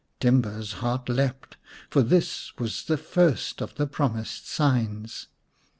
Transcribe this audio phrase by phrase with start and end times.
[0.19, 1.57] Timba's heart leapt,
[1.91, 5.27] for this was the first of the promised signs.